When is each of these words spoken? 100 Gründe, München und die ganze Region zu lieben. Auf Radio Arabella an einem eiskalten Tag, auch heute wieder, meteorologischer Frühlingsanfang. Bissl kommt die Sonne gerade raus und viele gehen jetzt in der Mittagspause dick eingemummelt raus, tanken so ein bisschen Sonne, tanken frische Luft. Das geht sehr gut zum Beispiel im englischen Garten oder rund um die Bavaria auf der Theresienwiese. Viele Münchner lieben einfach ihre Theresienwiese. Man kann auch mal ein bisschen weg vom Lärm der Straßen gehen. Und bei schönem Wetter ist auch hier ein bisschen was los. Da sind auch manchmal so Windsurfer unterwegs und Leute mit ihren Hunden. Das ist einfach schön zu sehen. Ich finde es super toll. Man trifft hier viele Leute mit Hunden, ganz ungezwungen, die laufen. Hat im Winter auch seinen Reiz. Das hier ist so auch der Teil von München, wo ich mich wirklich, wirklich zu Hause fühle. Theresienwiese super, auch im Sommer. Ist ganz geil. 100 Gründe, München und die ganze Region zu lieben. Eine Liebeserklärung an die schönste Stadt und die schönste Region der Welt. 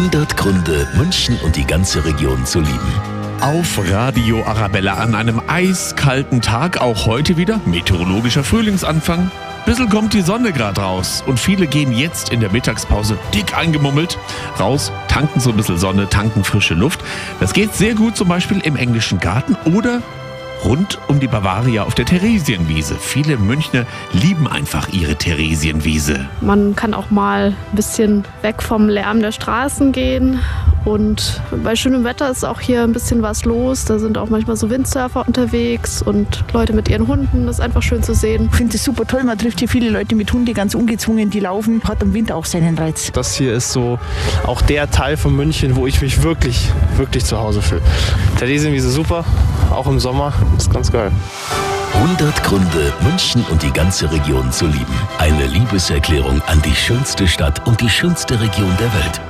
100 0.00 0.34
Gründe, 0.34 0.88
München 0.96 1.38
und 1.44 1.56
die 1.56 1.66
ganze 1.66 2.02
Region 2.02 2.46
zu 2.46 2.60
lieben. 2.60 2.92
Auf 3.42 3.78
Radio 3.90 4.42
Arabella 4.46 4.94
an 4.94 5.14
einem 5.14 5.42
eiskalten 5.46 6.40
Tag, 6.40 6.80
auch 6.80 7.04
heute 7.04 7.36
wieder, 7.36 7.60
meteorologischer 7.66 8.42
Frühlingsanfang. 8.42 9.30
Bissl 9.66 9.88
kommt 9.88 10.14
die 10.14 10.22
Sonne 10.22 10.52
gerade 10.52 10.80
raus 10.80 11.22
und 11.26 11.38
viele 11.38 11.66
gehen 11.66 11.92
jetzt 11.92 12.30
in 12.30 12.40
der 12.40 12.50
Mittagspause 12.50 13.18
dick 13.34 13.54
eingemummelt 13.54 14.16
raus, 14.58 14.90
tanken 15.08 15.38
so 15.38 15.50
ein 15.50 15.56
bisschen 15.56 15.76
Sonne, 15.76 16.08
tanken 16.08 16.44
frische 16.44 16.72
Luft. 16.72 17.00
Das 17.38 17.52
geht 17.52 17.74
sehr 17.74 17.94
gut 17.94 18.16
zum 18.16 18.28
Beispiel 18.28 18.60
im 18.60 18.76
englischen 18.76 19.20
Garten 19.20 19.54
oder 19.70 20.00
rund 20.64 20.98
um 21.08 21.20
die 21.20 21.26
Bavaria 21.26 21.84
auf 21.84 21.94
der 21.94 22.04
Theresienwiese. 22.04 22.96
Viele 22.96 23.36
Münchner 23.36 23.86
lieben 24.12 24.46
einfach 24.46 24.88
ihre 24.88 25.16
Theresienwiese. 25.16 26.28
Man 26.40 26.76
kann 26.76 26.94
auch 26.94 27.10
mal 27.10 27.54
ein 27.70 27.76
bisschen 27.76 28.24
weg 28.42 28.62
vom 28.62 28.88
Lärm 28.88 29.20
der 29.20 29.32
Straßen 29.32 29.92
gehen. 29.92 30.40
Und 30.84 31.40
bei 31.62 31.76
schönem 31.76 32.04
Wetter 32.04 32.30
ist 32.30 32.44
auch 32.44 32.60
hier 32.60 32.82
ein 32.82 32.92
bisschen 32.92 33.22
was 33.22 33.44
los. 33.44 33.84
Da 33.84 33.98
sind 33.98 34.16
auch 34.16 34.30
manchmal 34.30 34.56
so 34.56 34.70
Windsurfer 34.70 35.26
unterwegs 35.26 36.02
und 36.02 36.44
Leute 36.52 36.72
mit 36.72 36.88
ihren 36.88 37.06
Hunden. 37.06 37.46
Das 37.46 37.56
ist 37.56 37.60
einfach 37.60 37.82
schön 37.82 38.02
zu 38.02 38.14
sehen. 38.14 38.48
Ich 38.50 38.56
finde 38.56 38.76
es 38.76 38.84
super 38.84 39.06
toll. 39.06 39.24
Man 39.24 39.36
trifft 39.36 39.58
hier 39.58 39.68
viele 39.68 39.90
Leute 39.90 40.14
mit 40.14 40.32
Hunden, 40.32 40.54
ganz 40.54 40.74
ungezwungen, 40.74 41.30
die 41.30 41.40
laufen. 41.40 41.82
Hat 41.84 42.02
im 42.02 42.14
Winter 42.14 42.36
auch 42.36 42.46
seinen 42.46 42.78
Reiz. 42.78 43.10
Das 43.12 43.36
hier 43.36 43.52
ist 43.52 43.72
so 43.72 43.98
auch 44.46 44.62
der 44.62 44.90
Teil 44.90 45.16
von 45.16 45.36
München, 45.36 45.76
wo 45.76 45.86
ich 45.86 46.00
mich 46.00 46.22
wirklich, 46.22 46.70
wirklich 46.96 47.24
zu 47.24 47.38
Hause 47.38 47.60
fühle. 47.60 47.82
Theresienwiese 48.38 48.90
super, 48.90 49.24
auch 49.70 49.86
im 49.86 50.00
Sommer. 50.00 50.32
Ist 50.56 50.72
ganz 50.72 50.90
geil. 50.90 51.12
100 51.92 52.42
Gründe, 52.44 52.92
München 53.02 53.44
und 53.50 53.62
die 53.62 53.72
ganze 53.72 54.10
Region 54.10 54.50
zu 54.52 54.66
lieben. 54.66 54.94
Eine 55.18 55.46
Liebeserklärung 55.46 56.40
an 56.46 56.62
die 56.62 56.74
schönste 56.74 57.26
Stadt 57.26 57.66
und 57.66 57.80
die 57.80 57.90
schönste 57.90 58.40
Region 58.40 58.74
der 58.78 58.92
Welt. 58.94 59.29